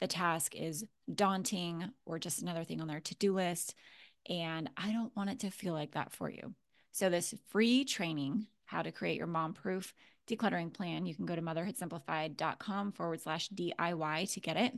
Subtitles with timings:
[0.00, 3.74] the task is daunting or just another thing on their to do list.
[4.28, 6.54] And I don't want it to feel like that for you.
[6.92, 9.94] So, this free training, how to create your mom proof
[10.28, 14.72] decluttering plan, you can go to motherhoodsimplified.com forward slash DIY to get it.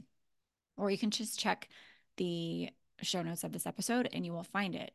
[0.76, 1.68] Or you can just check
[2.16, 2.70] the
[3.02, 4.92] show notes of this episode and you will find it.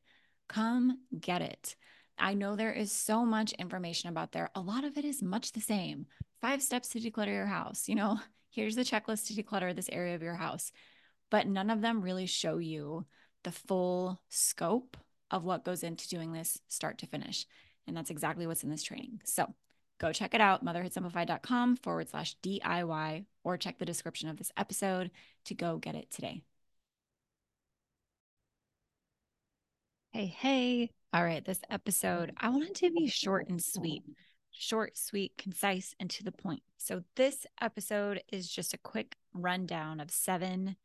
[0.48, 1.76] Come get it.
[2.18, 4.50] I know there is so much information about there.
[4.56, 6.06] A lot of it is much the same.
[6.42, 7.88] Five steps to declutter your house.
[7.88, 8.20] You know,
[8.50, 10.72] here's the checklist to declutter this area of your house.
[11.30, 13.06] But none of them really show you
[13.44, 14.98] the full scope
[15.32, 17.46] of what goes into doing this start to finish.
[17.88, 19.22] And that's exactly what's in this training.
[19.26, 19.54] So
[20.00, 25.12] go check it out, motherhoodsimplified.com forward slash DIY, or check the description of this episode
[25.46, 26.44] to go get it today.
[30.14, 30.92] Hey, hey.
[31.12, 34.04] All right, this episode, I wanted to be short and sweet
[34.52, 36.62] short, sweet, concise, and to the point.
[36.78, 40.76] So, this episode is just a quick rundown of seven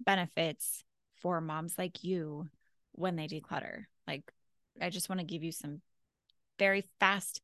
[0.00, 0.82] benefits
[1.14, 2.48] for moms like you
[2.90, 3.84] when they declutter.
[4.08, 4.32] Like,
[4.80, 5.80] I just want to give you some
[6.58, 7.40] very fast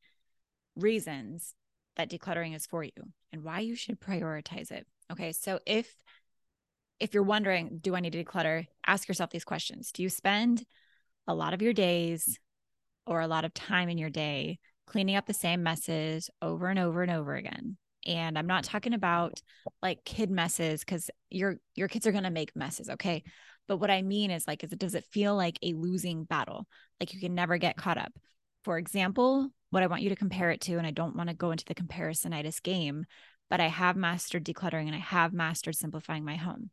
[0.75, 1.55] reasons
[1.94, 4.88] that decluttering is for you and why you should prioritize it.
[5.12, 6.03] Okay, so if
[6.99, 8.66] if you're wondering, do I need to declutter?
[8.84, 9.93] Ask yourself these questions.
[9.93, 10.65] Do you spend
[11.28, 12.41] a lot of your days
[13.06, 14.59] or a lot of time in your day
[14.89, 17.77] cleaning up the same messes over and over and over again.
[18.06, 19.41] And I'm not talking about
[19.83, 23.22] like kid messes because your your kids are gonna make messes, okay?
[23.67, 26.67] But what I mean is like, is it does it feel like a losing battle?
[26.99, 28.12] Like you can never get caught up.
[28.65, 31.34] For example, what I want you to compare it to, and I don't want to
[31.34, 33.05] go into the comparisonitis game,
[33.50, 36.71] but I have mastered decluttering and I have mastered simplifying my home.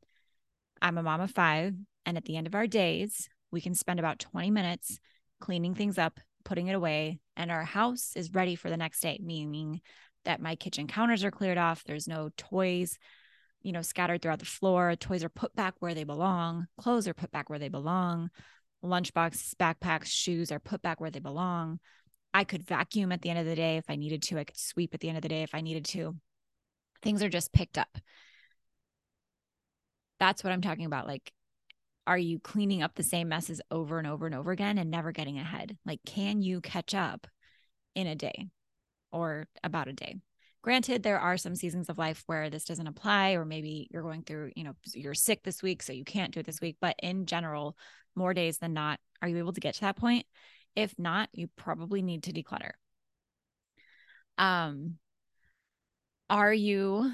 [0.81, 1.73] I'm a mom of five,
[2.05, 4.99] and at the end of our days, we can spend about 20 minutes
[5.39, 9.19] cleaning things up putting it away, and our house is ready for the next day,
[9.21, 9.81] meaning
[10.23, 11.83] that my kitchen counters are cleared off.
[11.83, 12.97] There's no toys,
[13.61, 14.95] you know, scattered throughout the floor.
[14.95, 16.67] Toys are put back where they belong.
[16.77, 18.29] Clothes are put back where they belong.
[18.83, 21.79] Lunchboxes, backpacks, shoes are put back where they belong.
[22.33, 24.37] I could vacuum at the end of the day if I needed to.
[24.37, 26.15] I could sweep at the end of the day if I needed to.
[27.01, 27.97] Things are just picked up.
[30.19, 31.07] That's what I'm talking about.
[31.07, 31.31] Like
[32.07, 35.11] are you cleaning up the same messes over and over and over again and never
[35.11, 35.77] getting ahead?
[35.85, 37.27] Like, can you catch up
[37.95, 38.47] in a day
[39.11, 40.15] or about a day?
[40.61, 44.23] Granted, there are some seasons of life where this doesn't apply, or maybe you're going
[44.23, 46.77] through, you know, you're sick this week, so you can't do it this week.
[46.81, 47.77] But in general,
[48.15, 50.25] more days than not, are you able to get to that point?
[50.75, 52.71] If not, you probably need to declutter.
[54.37, 54.97] Um,
[56.29, 57.13] Are you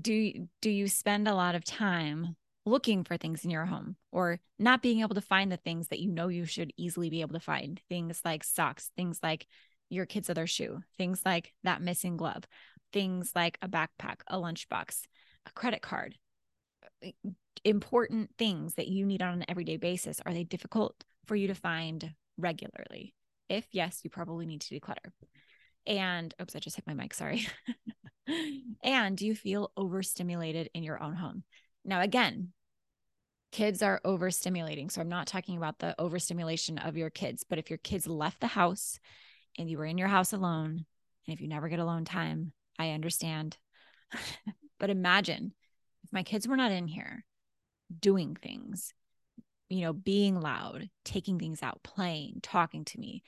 [0.00, 2.36] do do you spend a lot of time
[2.68, 6.00] looking for things in your home or not being able to find the things that
[6.00, 7.80] you know you should easily be able to find?
[7.88, 9.46] Things like socks, things like
[9.90, 12.44] your kid's other shoe, things like that missing glove,
[12.92, 15.02] things like a backpack, a lunchbox,
[15.46, 16.16] a credit card.
[17.64, 20.20] Important things that you need on an everyday basis.
[20.24, 23.14] Are they difficult for you to find regularly?
[23.48, 25.10] If yes, you probably need to declutter.
[25.86, 27.14] And oops, I just hit my mic.
[27.14, 27.48] Sorry.
[28.82, 31.44] and do you feel overstimulated in your own home?
[31.84, 32.52] Now, again,
[33.52, 34.90] kids are overstimulating.
[34.90, 38.40] So I'm not talking about the overstimulation of your kids, but if your kids left
[38.40, 38.98] the house
[39.58, 40.84] and you were in your house alone,
[41.26, 43.56] and if you never get alone time, I understand.
[44.78, 45.54] but imagine
[46.04, 47.24] if my kids were not in here
[48.00, 48.92] doing things,
[49.68, 53.22] you know, being loud, taking things out, playing, talking to me,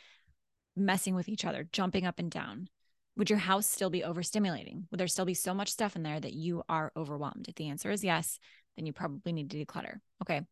[0.77, 2.69] messing with each other, jumping up and down,
[3.17, 4.85] would your house still be overstimulating?
[4.91, 7.47] Would there still be so much stuff in there that you are overwhelmed?
[7.49, 8.39] If the answer is yes,
[8.77, 10.01] then you probably need to declutter.
[10.23, 10.43] Okay.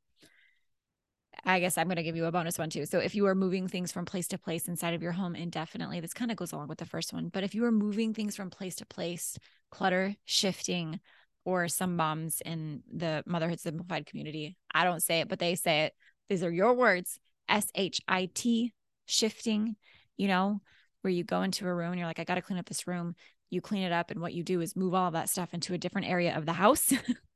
[1.44, 2.84] I guess I'm going to give you a bonus one too.
[2.84, 6.00] So, if you are moving things from place to place inside of your home indefinitely,
[6.00, 7.28] this kind of goes along with the first one.
[7.28, 9.38] But if you are moving things from place to place,
[9.70, 10.98] clutter, shifting,
[11.44, 15.84] or some moms in the Motherhood Simplified community, I don't say it, but they say
[15.84, 15.94] it.
[16.28, 18.74] These are your words S H I T,
[19.06, 19.76] shifting
[20.18, 20.60] you know,
[21.00, 22.86] where you go into a room and you're like, I got to clean up this
[22.86, 23.14] room.
[23.48, 25.78] You clean it up, and what you do is move all that stuff into a
[25.78, 26.92] different area of the house.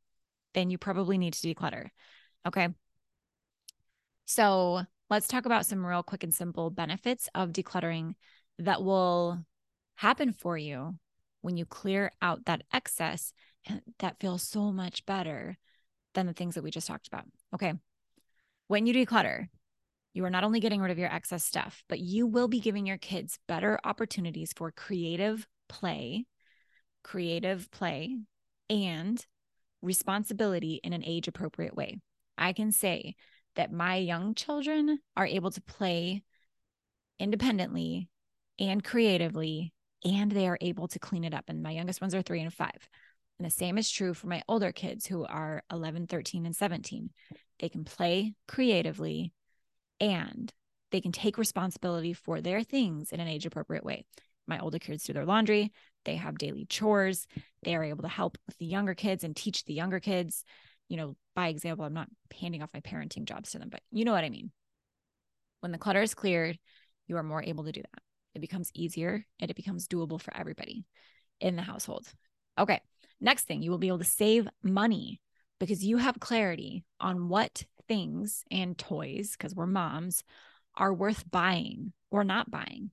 [0.54, 1.88] then you probably need to declutter.
[2.46, 2.68] Okay.
[4.24, 8.14] So let's talk about some real quick and simple benefits of decluttering
[8.58, 9.44] that will
[9.96, 10.96] happen for you
[11.42, 13.32] when you clear out that excess
[13.98, 15.58] that feels so much better
[16.14, 17.24] than the things that we just talked about.
[17.54, 17.74] Okay.
[18.68, 19.48] When you declutter,
[20.14, 22.86] you are not only getting rid of your excess stuff, but you will be giving
[22.86, 26.26] your kids better opportunities for creative play,
[27.02, 28.16] creative play,
[28.68, 29.24] and
[29.82, 31.98] responsibility in an age appropriate way.
[32.38, 33.14] I can say
[33.56, 36.22] that my young children are able to play
[37.18, 38.08] independently
[38.58, 39.72] and creatively,
[40.04, 41.44] and they are able to clean it up.
[41.48, 42.88] And my youngest ones are three and five.
[43.38, 47.10] And the same is true for my older kids who are 11, 13, and 17.
[47.58, 49.32] They can play creatively
[50.00, 50.52] and
[50.90, 54.04] they can take responsibility for their things in an age appropriate way.
[54.52, 55.72] My older kids do their laundry,
[56.04, 57.26] they have daily chores,
[57.62, 60.44] they are able to help with the younger kids and teach the younger kids.
[60.90, 64.04] You know, by example, I'm not handing off my parenting jobs to them, but you
[64.04, 64.50] know what I mean.
[65.60, 66.58] When the clutter is cleared,
[67.06, 68.02] you are more able to do that.
[68.34, 70.84] It becomes easier and it becomes doable for everybody
[71.40, 72.06] in the household.
[72.58, 72.82] Okay.
[73.22, 75.22] Next thing, you will be able to save money
[75.60, 80.24] because you have clarity on what things and toys, because we're moms,
[80.74, 82.90] are worth buying or not buying.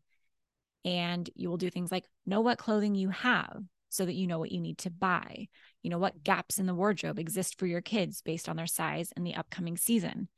[0.86, 4.40] And you will do things like know what clothing you have so that you know
[4.40, 5.48] what you need to buy.
[5.84, 9.12] You know what gaps in the wardrobe exist for your kids based on their size
[9.16, 10.30] and the upcoming season.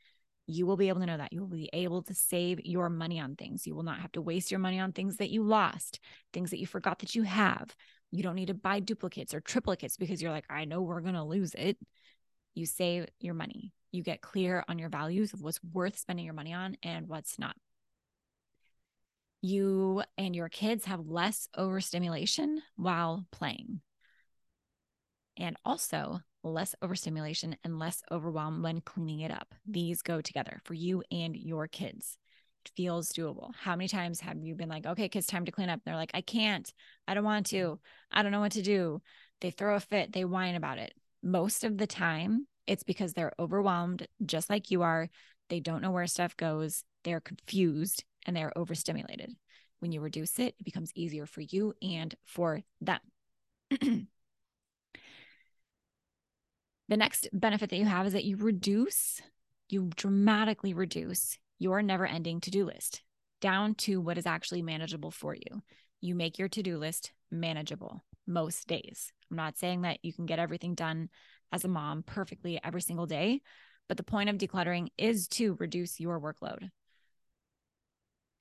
[0.47, 1.31] You will be able to know that.
[1.31, 3.67] You will be able to save your money on things.
[3.67, 5.99] You will not have to waste your money on things that you lost,
[6.33, 7.75] things that you forgot that you have.
[8.11, 11.13] You don't need to buy duplicates or triplicates because you're like, I know we're going
[11.13, 11.77] to lose it.
[12.55, 16.33] You save your money you get clear on your values of what's worth spending your
[16.33, 17.55] money on and what's not.
[19.41, 23.81] You and your kids have less overstimulation while playing.
[25.37, 29.53] And also less overstimulation and less overwhelm when cleaning it up.
[29.65, 32.17] These go together for you and your kids.
[32.65, 33.51] It feels doable.
[33.59, 35.75] How many times have you been like, okay, kids, time to clean up?
[35.75, 36.71] And they're like, I can't.
[37.07, 37.79] I don't want to.
[38.11, 39.01] I don't know what to do.
[39.39, 40.13] They throw a fit.
[40.13, 40.93] They whine about it.
[41.23, 45.09] Most of the time, it's because they're overwhelmed, just like you are.
[45.49, 46.83] They don't know where stuff goes.
[47.03, 49.35] They're confused and they're overstimulated.
[49.81, 52.99] When you reduce it, it becomes easier for you and for them.
[53.69, 54.07] the
[56.89, 59.21] next benefit that you have is that you reduce,
[59.69, 63.01] you dramatically reduce your never ending to do list
[63.41, 65.61] down to what is actually manageable for you.
[65.99, 69.11] You make your to do list manageable most days.
[69.31, 71.09] I'm not saying that you can get everything done
[71.51, 73.41] as a mom perfectly every single day.
[73.87, 76.69] But the point of decluttering is to reduce your workload.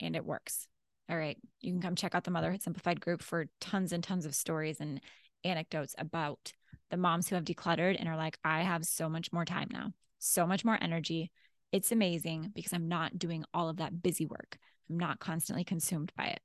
[0.00, 0.68] And it works.
[1.10, 1.36] All right.
[1.60, 4.80] You can come check out the Motherhood Simplified group for tons and tons of stories
[4.80, 5.00] and
[5.42, 6.52] anecdotes about
[6.90, 9.92] the moms who have decluttered and are like, I have so much more time now,
[10.18, 11.32] so much more energy.
[11.72, 14.58] It's amazing because I'm not doing all of that busy work.
[14.88, 16.40] I'm not constantly consumed by it.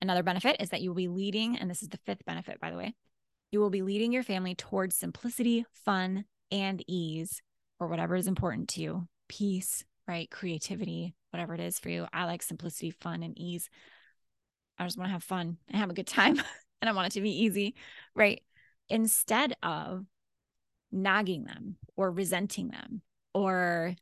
[0.00, 2.70] Another benefit is that you will be leading, and this is the fifth benefit, by
[2.70, 2.94] the way,
[3.52, 7.40] you will be leading your family towards simplicity, fun, and ease,
[7.78, 10.30] or whatever is important to you peace, right?
[10.30, 12.06] Creativity, whatever it is for you.
[12.12, 13.68] I like simplicity, fun, and ease.
[14.78, 16.36] I just want to have fun and have a good time
[16.80, 17.74] and I want it to be easy,
[18.14, 18.42] right?
[18.88, 20.04] Instead of
[20.90, 23.94] nagging them or resenting them or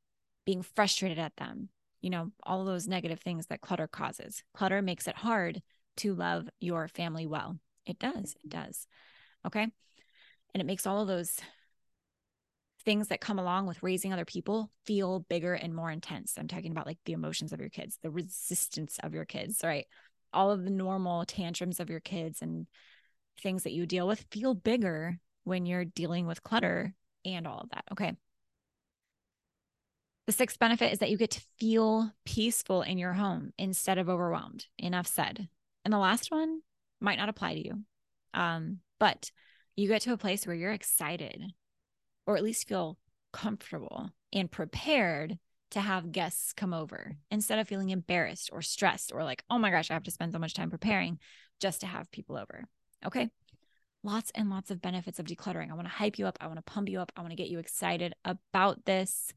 [0.44, 1.68] being frustrated at them,
[2.00, 4.42] you know, all those negative things that clutter causes.
[4.54, 5.62] Clutter makes it hard
[5.99, 7.58] to love your family well.
[7.87, 8.34] It does.
[8.42, 8.87] It does.
[9.46, 9.62] Okay.
[9.62, 11.37] And it makes all of those
[12.84, 16.34] things that come along with raising other people feel bigger and more intense.
[16.38, 19.87] I'm talking about like the emotions of your kids, the resistance of your kids, right?
[20.32, 22.66] All of the normal tantrums of your kids and
[23.42, 26.94] things that you deal with feel bigger when you're dealing with clutter
[27.25, 27.84] and all of that.
[27.92, 28.14] Okay.
[30.26, 34.08] The sixth benefit is that you get to feel peaceful in your home instead of
[34.08, 34.66] overwhelmed.
[34.78, 35.49] Enough said.
[35.84, 36.60] And the last one
[37.00, 37.80] might not apply to you,
[38.34, 39.30] um, but
[39.76, 41.42] you get to a place where you're excited
[42.26, 42.98] or at least feel
[43.32, 45.38] comfortable and prepared
[45.70, 49.70] to have guests come over instead of feeling embarrassed or stressed or like, oh my
[49.70, 51.18] gosh, I have to spend so much time preparing
[51.60, 52.64] just to have people over.
[53.06, 53.30] Okay.
[54.02, 55.70] Lots and lots of benefits of decluttering.
[55.70, 56.38] I want to hype you up.
[56.40, 57.12] I want to pump you up.
[57.16, 59.32] I want to get you excited about this.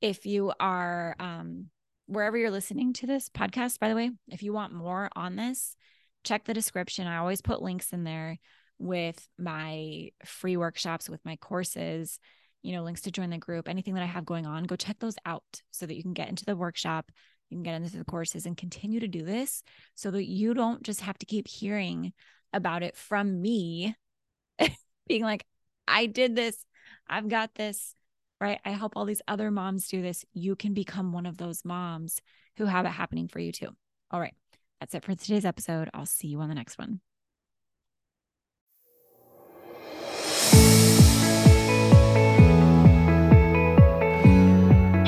[0.00, 1.66] If you are, um,
[2.06, 5.74] wherever you're listening to this podcast, by the way, if you want more on this,
[6.22, 7.06] check the description.
[7.06, 8.38] I always put links in there
[8.82, 12.18] with my free workshops, with my courses,
[12.62, 14.98] you know, links to join the group, anything that I have going on, go check
[14.98, 17.10] those out so that you can get into the workshop,
[17.48, 19.62] you can get into the courses and continue to do this
[19.94, 22.12] so that you don't just have to keep hearing
[22.52, 23.94] about it from me
[25.06, 25.46] being like,
[25.86, 26.64] I did this,
[27.08, 27.94] I've got this,
[28.40, 28.60] right?
[28.64, 30.24] I help all these other moms do this.
[30.32, 32.20] You can become one of those moms
[32.56, 33.68] who have it happening for you too.
[34.10, 34.34] All right.
[34.80, 35.88] That's it for today's episode.
[35.94, 37.00] I'll see you on the next one.